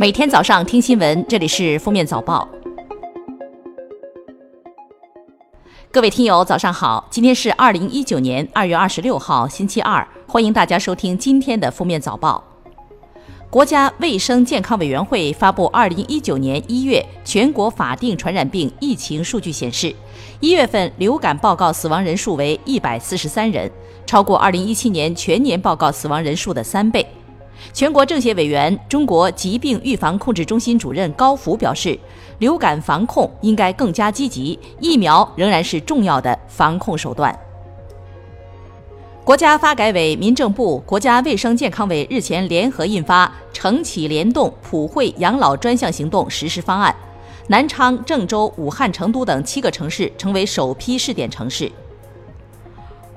[0.00, 2.48] 每天早上听新闻，这里是《封面早报》。
[5.90, 7.04] 各位听友，早上好！
[7.10, 12.44] 今天是二零一九年二月二十六号，星期二，欢迎大家收听今天的《封面早报》。
[13.50, 19.92] 国家卫生健康委员会发布二零一九年一月全国法定传染病疫情数据显示，
[20.38, 23.68] 一月份流感报告死亡人数为一百四十三人，
[24.06, 27.04] 超过二零一七年全年报告死亡人数的三倍。
[27.72, 31.98] 全国政协委员、中国疾病预防控制中心主任高福表示，
[32.38, 37.36] 流感防控应该更加积极，疫苗仍然是重要的防控手段。
[39.24, 46.90] 国家发改委、民政部、国家卫生健康委日前联合印发《承启联动普惠养老专项行动实施方案》，
[47.48, 51.70] 南昌、郑州、武汉、成都等七个城市成为首批试点城市。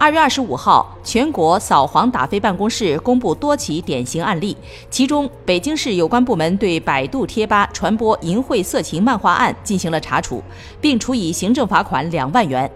[0.00, 4.56] 二月二十五号，全国扫黄打非办公室公布多起典型案例，
[4.88, 10.40] 其中北京市有关部门对百度贴吧传播淫秽色情漫画案进行了查处，
[10.80, 12.70] 并处以行政罚款两万元。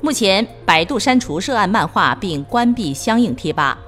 [0.00, 3.78] 目前，百度删除涉案漫画并关闭相应贴吧。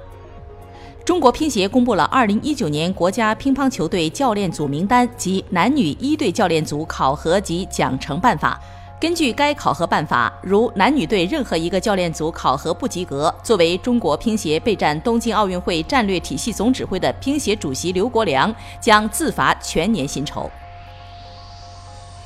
[1.03, 8.59] 中国乒协公布了二零一九年国家乒乓球队教练组名单及男女一队教练组考核及奖惩办法。
[8.99, 20.49] 根据该考核办法，如男女队任何一个教练组考核不及格，作为中国乒协备战东京奥运会战略体系总指挥的乒协主席刘国梁将自罚全年薪酬。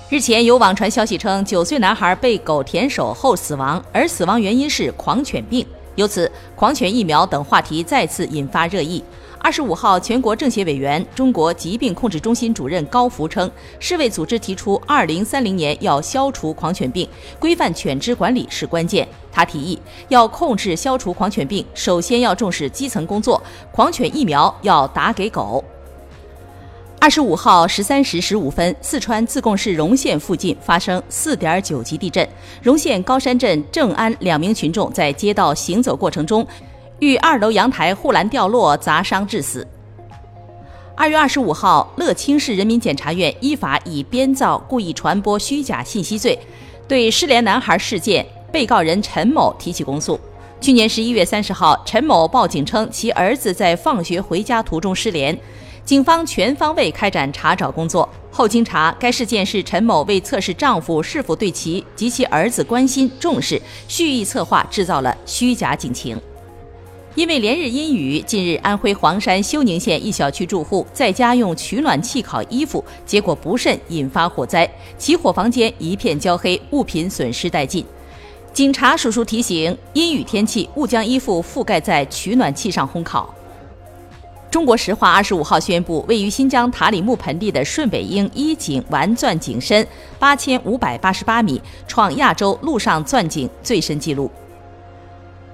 [0.08, 9.04] 日前有网传消息称，九岁男孩被狗舔手后死亡，而死亡原因是狂犬病，由此狂犬疫苗等话题再次引发热议。
[9.44, 19.08] 二十五号，全国政协委员、中国疾病控制中心主任高福称，世卫组织提出，二零三零年要消除狂犬病，规范犬只管理是关键。
[19.32, 25.64] 他提议，要控制消除狂犬病，首先要重视基层工作，狂犬疫苗要打给狗。
[27.00, 32.30] 二十五号十三时十五分，四川自贡市荣县附近发生四点九级地震，
[32.62, 36.46] 荣县高山镇正安两名群众在街道行走过程中。
[37.02, 39.66] 遇二楼阳台护栏掉落砸伤致死。
[40.96, 46.38] 二月二十五号，乐清市人民检察院依法以编造、故意传播虚假信息罪，
[46.88, 50.20] 对失联男孩事件被告人陈某提起公诉。
[50.60, 55.36] 去年十一月三十号，陈某报警称其儿子在放学回家途中失联，
[55.84, 58.08] 警方全方位开展查找工作。
[58.30, 66.16] 后经查，该事件是陈某为测试丈夫是否对其及其儿子关心重视，蓄意策划制造了虚假警情。
[67.16, 77.86] 因为连日阴雨，近日安徽黄山休宁县一小区住户在家用取暖器烤衣服，结果不慎引发火灾，起火房间一片焦黑，物品损失殆尽。
[78.54, 83.34] 警察叔叔提醒：阴雨天气勿将衣服覆盖在取暖器上烘烤。
[84.50, 89.86] 中国石化二十五号宣布，位于新疆塔里木盆地的顺北鹰一井完钻井深
[90.18, 94.32] 八千五百八十八米，创亚洲陆上钻井最深纪录。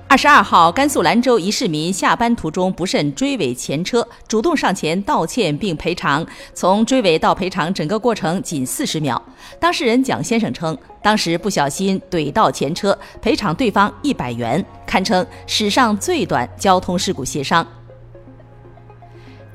[0.09, 6.25] 二十二号，甘肃兰州一市民下班途中不慎追尾前车，主动上前道歉并赔偿。
[6.53, 9.21] 从追尾到赔偿，整个过程仅四十秒。
[9.59, 17.67] 当事人蒋先生称，当时不小心怼到前车，赔偿对方一百元，堪称史上最短交通事故协商。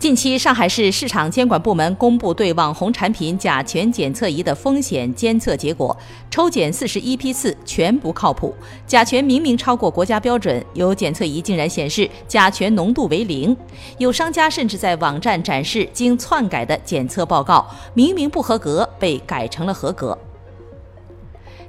[0.02, 5.96] 近期，上海市市场监管部门公布对网红产品甲醛检测仪的风险监测结果，
[6.28, 8.52] 抽检四十一批次全不靠谱，
[8.84, 13.56] 甲醛明明超过国家标准，有检测仪竟然显示甲醛浓度为零，
[13.98, 17.64] 有商家甚至在网站展示经篡改的检测报告，
[17.94, 20.18] 明明不合格被改成了合格。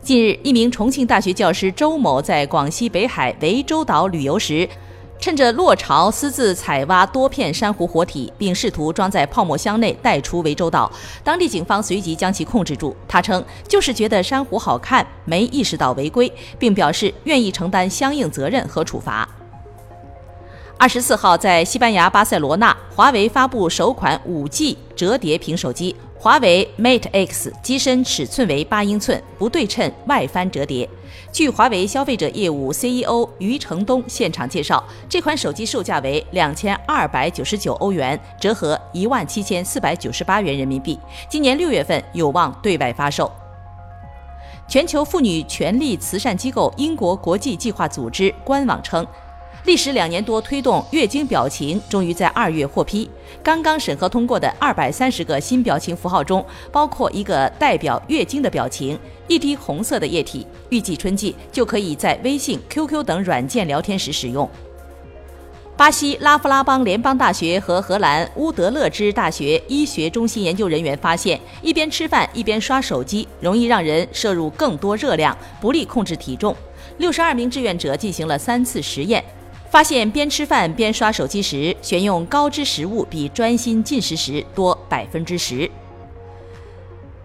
[0.02, 4.68] 近日，一名重庆大学教师周某在广西北海涠洲岛旅游时。
[5.20, 10.92] 趁着落潮，私自采挖多片珊瑚活体，并试图装在泡沫箱内带出涠洲岛。
[11.24, 12.94] 当地警方随即将其控制住。
[13.08, 16.30] 他称，就是觉得珊瑚好看，没意识到违规，
[16.60, 19.28] 并表示愿意承担相应责任和处罚。
[20.78, 25.96] 二十四号，在西班牙巴塞罗那，华为发布首款 5G 折叠屏手机。
[26.24, 30.90] 华为 Mate X 机身尺寸为八英寸，不对称外翻折叠。
[31.34, 40.98] 据华为消费者业务 CEO 余承东现场介绍，这款手机售价为两千二百九十九欧元，折合一万七千四百九十八元人民币。
[41.28, 43.30] 今年六月份有望对外发售。
[44.66, 49.06] 全球妇女权利慈善机构英国国际计划组织官网称。
[49.66, 53.10] 历时两年多推动月经表情，终于在二月获批。
[53.42, 60.46] 刚刚审核通过的二百三十个新表情符号中，包括一个代表月经的表情，一滴红色的液体。
[60.68, 64.50] 预计春季就可以在微信、QQ 等软件聊天时使用。
[65.78, 76.54] 巴西拉夫拉邦联邦大学和荷兰乌德勒支大学医学中心研究人员发现，一边吃饭一边刷手机，容易让人摄入更多热量，不利控制体重。
[77.00, 79.23] 六十二名志愿者进行了三次实验，
[79.74, 85.68] 发现边吃饭边刷手机时，选用高脂食物比专心进食时多百分之十。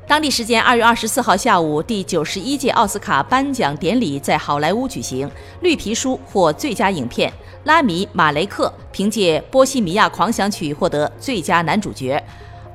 [0.07, 5.29] 当地时间二月二十四号下午，第九十一届奥斯卡颁奖典礼在好莱坞举行。
[5.61, 7.31] 《绿皮书》获最佳影片，
[7.65, 12.19] 拉米马雷克凭借《波西米亚狂想曲》获得最佳男主角，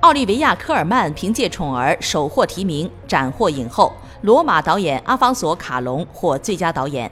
[0.01, 3.91] 奥利维亚科尔曼凭借《宠儿》首获提名，斩获影后。
[4.21, 7.11] 罗马导演阿方索卡隆获最佳导演。